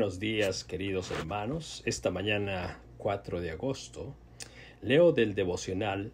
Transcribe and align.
buenos 0.00 0.18
días 0.18 0.64
queridos 0.64 1.10
hermanos. 1.10 1.82
Esta 1.84 2.10
mañana 2.10 2.80
4 2.96 3.42
de 3.42 3.50
agosto 3.50 4.14
leo 4.80 5.12
del 5.12 5.34
devocional 5.34 6.10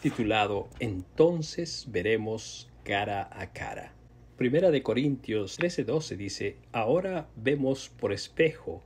titulado 0.00 0.70
Entonces 0.78 1.84
veremos 1.90 2.70
cara 2.84 3.28
a 3.30 3.52
cara. 3.52 3.92
Primera 4.38 4.70
de 4.70 4.82
Corintios 4.82 5.58
13:12 5.58 6.16
dice, 6.16 6.56
Ahora 6.72 7.28
vemos 7.36 7.90
por 7.90 8.14
espejo, 8.14 8.82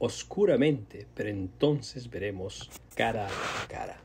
oscuramente, 0.00 1.06
pero 1.14 1.28
entonces 1.28 2.10
veremos 2.10 2.68
cara 2.96 3.28
a 3.28 3.68
cara. 3.68 4.00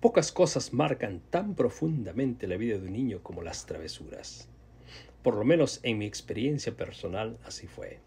Pocas 0.00 0.32
cosas 0.32 0.72
marcan 0.72 1.20
tan 1.30 1.54
profundamente 1.54 2.48
la 2.48 2.56
vida 2.56 2.76
de 2.76 2.88
un 2.88 2.92
niño 2.92 3.20
como 3.22 3.42
las 3.42 3.66
travesuras. 3.66 4.48
Por 5.22 5.36
lo 5.36 5.44
menos 5.44 5.78
en 5.84 5.98
mi 5.98 6.06
experiencia 6.06 6.76
personal 6.76 7.38
así 7.44 7.68
fue. 7.68 8.00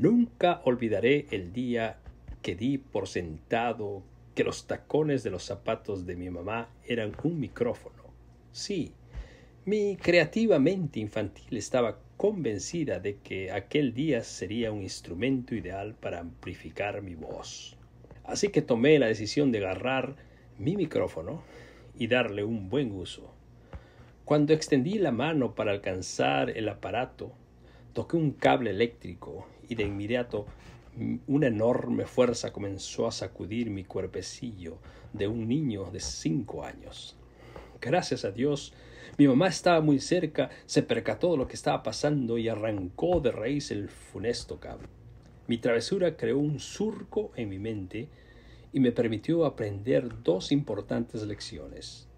Nunca 0.00 0.62
olvidaré 0.64 1.26
el 1.30 1.52
día 1.52 1.98
que 2.40 2.54
di 2.54 2.78
por 2.78 3.06
sentado 3.06 4.02
que 4.34 4.44
los 4.44 4.66
tacones 4.66 5.22
de 5.22 5.28
los 5.28 5.44
zapatos 5.44 6.06
de 6.06 6.16
mi 6.16 6.30
mamá 6.30 6.70
eran 6.86 7.12
un 7.22 7.38
micrófono. 7.38 8.04
Sí, 8.50 8.94
mi 9.66 9.98
creativa 9.98 10.58
mente 10.58 11.00
infantil 11.00 11.54
estaba 11.58 11.98
convencida 12.16 12.98
de 12.98 13.18
que 13.18 13.52
aquel 13.52 13.92
día 13.92 14.24
sería 14.24 14.72
un 14.72 14.80
instrumento 14.80 15.54
ideal 15.54 15.92
para 15.92 16.20
amplificar 16.20 17.02
mi 17.02 17.14
voz. 17.14 17.76
Así 18.24 18.48
que 18.48 18.62
tomé 18.62 18.98
la 18.98 19.08
decisión 19.08 19.52
de 19.52 19.58
agarrar 19.58 20.16
mi 20.58 20.76
micrófono 20.76 21.42
y 21.98 22.06
darle 22.06 22.42
un 22.42 22.70
buen 22.70 22.90
uso. 22.92 23.34
Cuando 24.24 24.54
extendí 24.54 24.94
la 24.94 25.12
mano 25.12 25.54
para 25.54 25.72
alcanzar 25.72 26.48
el 26.48 26.70
aparato, 26.70 27.34
toqué 27.92 28.16
un 28.16 28.32
cable 28.32 28.70
eléctrico 28.70 29.46
y 29.68 29.74
de 29.74 29.84
inmediato 29.84 30.46
una 31.26 31.46
enorme 31.46 32.04
fuerza 32.04 32.52
comenzó 32.52 33.06
a 33.06 33.12
sacudir 33.12 33.70
mi 33.70 33.84
cuerpecillo 33.84 34.78
de 35.12 35.28
un 35.28 35.48
niño 35.48 35.90
de 35.90 36.00
cinco 36.00 36.64
años. 36.64 37.16
Gracias 37.80 38.24
a 38.24 38.32
Dios, 38.32 38.74
mi 39.16 39.26
mamá 39.26 39.48
estaba 39.48 39.80
muy 39.80 40.00
cerca, 40.00 40.50
se 40.66 40.82
percató 40.82 41.32
de 41.32 41.38
lo 41.38 41.46
que 41.46 41.54
estaba 41.54 41.82
pasando 41.82 42.38
y 42.38 42.48
arrancó 42.48 43.20
de 43.20 43.32
raíz 43.32 43.70
el 43.70 43.88
funesto 43.88 44.60
cable. 44.60 44.88
Mi 45.46 45.58
travesura 45.58 46.16
creó 46.16 46.38
un 46.38 46.60
surco 46.60 47.32
en 47.36 47.48
mi 47.48 47.58
mente 47.58 48.08
y 48.72 48.80
me 48.80 48.92
permitió 48.92 49.44
aprender 49.44 50.22
dos 50.22 50.52
importantes 50.52 51.22
lecciones. 51.22 52.08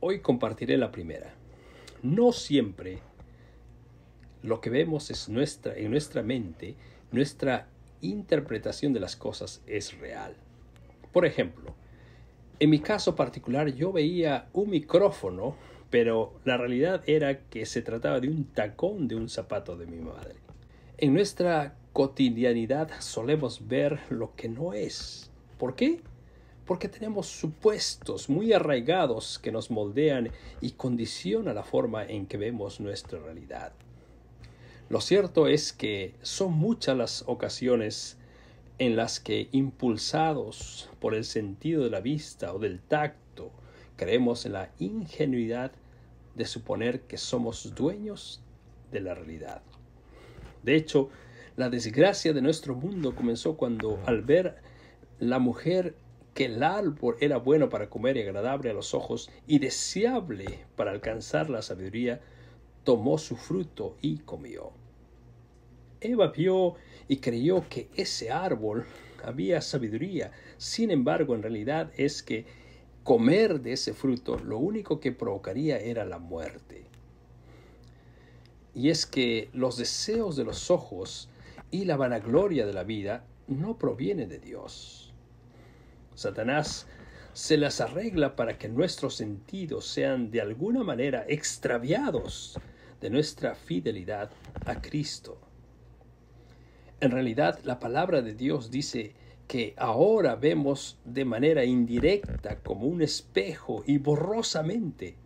Hoy 0.00 0.20
compartiré 0.20 0.76
la 0.78 0.92
primera. 0.92 1.34
No 2.02 2.32
siempre 2.32 3.00
lo 4.44 4.60
que 4.60 4.68
vemos 4.68 5.10
es 5.10 5.30
nuestra, 5.30 5.74
en 5.74 5.90
nuestra 5.90 6.22
mente, 6.22 6.74
nuestra 7.12 7.66
interpretación 8.02 8.92
de 8.92 9.00
las 9.00 9.16
cosas 9.16 9.62
es 9.66 9.98
real. 9.98 10.36
Por 11.12 11.24
ejemplo, 11.24 11.74
en 12.60 12.68
mi 12.68 12.80
caso 12.80 13.16
particular 13.16 13.68
yo 13.74 13.90
veía 13.90 14.48
un 14.52 14.68
micrófono, 14.68 15.56
pero 15.88 16.34
la 16.44 16.58
realidad 16.58 17.02
era 17.06 17.38
que 17.48 17.64
se 17.64 17.80
trataba 17.80 18.20
de 18.20 18.28
un 18.28 18.44
tacón 18.44 19.08
de 19.08 19.14
un 19.14 19.30
zapato 19.30 19.78
de 19.78 19.86
mi 19.86 19.98
madre. 19.98 20.34
En 20.98 21.14
nuestra 21.14 21.76
cotidianidad 21.94 22.90
solemos 23.00 23.66
ver 23.66 23.98
lo 24.10 24.36
que 24.36 24.50
no 24.50 24.74
es. 24.74 25.30
¿Por 25.58 25.74
qué? 25.74 26.02
porque 26.66 26.88
tenemos 26.88 27.26
supuestos 27.26 28.30
muy 28.30 28.54
arraigados 28.54 29.38
que 29.38 29.52
nos 29.52 29.70
moldean 29.70 30.30
y 30.62 30.72
condicionan 30.72 31.54
la 31.56 31.62
forma 31.62 32.06
en 32.06 32.24
que 32.24 32.38
vemos 32.38 32.80
nuestra 32.80 33.18
realidad. 33.18 33.72
Lo 34.88 35.00
cierto 35.00 35.46
es 35.46 35.72
que 35.72 36.14
son 36.22 36.52
muchas 36.52 36.96
las 36.96 37.24
ocasiones 37.26 38.18
en 38.78 38.96
las 38.96 39.20
que, 39.20 39.48
impulsados 39.52 40.90
por 41.00 41.14
el 41.14 41.24
sentido 41.24 41.84
de 41.84 41.90
la 41.90 42.00
vista 42.00 42.52
o 42.52 42.58
del 42.58 42.80
tacto, 42.80 43.50
creemos 43.96 44.44
en 44.46 44.52
la 44.52 44.70
ingenuidad 44.78 45.72
de 46.34 46.44
suponer 46.44 47.02
que 47.02 47.16
somos 47.16 47.74
dueños 47.74 48.42
de 48.90 49.00
la 49.00 49.14
realidad. 49.14 49.62
De 50.62 50.74
hecho, 50.74 51.08
la 51.56 51.70
desgracia 51.70 52.32
de 52.32 52.42
nuestro 52.42 52.74
mundo 52.74 53.14
comenzó 53.14 53.56
cuando, 53.56 54.00
al 54.06 54.22
ver 54.22 54.56
la 55.18 55.38
mujer 55.38 55.94
que 56.34 56.46
el 56.46 56.62
árbol 56.62 57.16
era 57.20 57.36
bueno 57.36 57.68
para 57.68 57.88
comer 57.88 58.16
y 58.16 58.22
agradable 58.22 58.70
a 58.70 58.74
los 58.74 58.92
ojos 58.92 59.30
y 59.46 59.60
deseable 59.60 60.64
para 60.74 60.90
alcanzar 60.90 61.48
la 61.48 61.62
sabiduría, 61.62 62.20
tomó 62.84 63.18
su 63.18 63.36
fruto 63.36 63.96
y 64.00 64.18
comió. 64.18 64.72
Eva 66.00 66.28
vio 66.28 66.74
y 67.08 67.16
creyó 67.16 67.68
que 67.68 67.88
ese 67.96 68.30
árbol 68.30 68.84
había 69.24 69.60
sabiduría. 69.60 70.32
Sin 70.58 70.90
embargo, 70.90 71.34
en 71.34 71.42
realidad 71.42 71.90
es 71.96 72.22
que 72.22 72.44
comer 73.02 73.60
de 73.60 73.72
ese 73.72 73.94
fruto 73.94 74.38
lo 74.38 74.58
único 74.58 75.00
que 75.00 75.12
provocaría 75.12 75.78
era 75.78 76.04
la 76.04 76.18
muerte. 76.18 76.84
Y 78.74 78.90
es 78.90 79.06
que 79.06 79.48
los 79.52 79.76
deseos 79.76 80.36
de 80.36 80.44
los 80.44 80.70
ojos 80.70 81.28
y 81.70 81.84
la 81.84 81.96
vanagloria 81.96 82.66
de 82.66 82.72
la 82.72 82.84
vida 82.84 83.24
no 83.46 83.78
provienen 83.78 84.28
de 84.28 84.38
Dios 84.38 85.04
Satanás 86.14 86.86
se 87.32 87.56
las 87.56 87.80
arregla 87.80 88.36
para 88.36 88.56
que 88.56 88.68
nuestros 88.68 89.16
sentidos 89.16 89.86
sean 89.86 90.30
de 90.30 90.40
alguna 90.40 90.84
manera 90.84 91.24
extraviados 91.28 92.58
de 93.04 93.10
nuestra 93.10 93.54
fidelidad 93.54 94.30
a 94.64 94.80
Cristo. 94.80 95.38
En 97.00 97.10
realidad, 97.10 97.60
la 97.62 97.78
palabra 97.78 98.22
de 98.22 98.32
Dios 98.32 98.70
dice 98.70 99.12
que 99.46 99.74
ahora 99.76 100.36
vemos 100.36 100.98
de 101.04 101.26
manera 101.26 101.66
indirecta 101.66 102.60
como 102.62 102.86
un 102.86 103.02
espejo 103.02 103.84
y 103.86 103.98
borrosamente, 103.98 105.18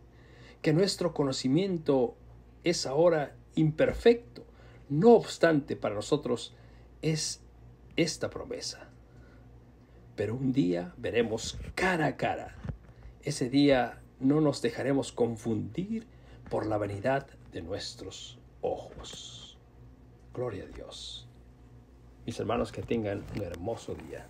que 0.61 0.73
nuestro 0.73 1.15
conocimiento 1.15 2.17
es 2.65 2.85
ahora 2.85 3.37
imperfecto. 3.55 4.45
No 4.89 5.13
obstante, 5.13 5.77
para 5.77 5.95
nosotros 5.95 6.57
es 7.01 7.43
esta 7.95 8.29
promesa 8.29 8.91
pero 10.17 10.35
un 10.35 10.53
día 10.53 10.95
veremos 10.97 11.57
cara 11.77 12.07
a 12.07 12.17
cara. 12.17 12.57
Ese 13.23 13.49
día 13.49 14.01
no 14.19 14.41
nos 14.41 14.63
dejaremos 14.63 15.13
confundir 15.13 16.09
por 16.51 16.67
la 16.67 16.77
vanidad 16.77 17.29
de 17.53 17.63
nuestros 17.63 18.39
ojos. 18.61 19.59
Gloria 20.33 20.65
a 20.65 20.67
Dios. 20.69 21.29
Mis 22.27 22.39
hermanos, 22.39 22.73
que 22.73 22.83
tengan 22.83 23.25
un 23.35 23.43
hermoso 23.43 23.95
día. 23.95 24.29